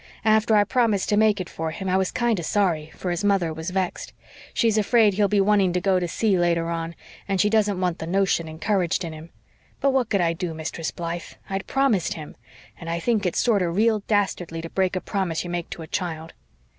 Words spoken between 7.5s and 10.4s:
doesn't want the notion encouraged in him. But what could I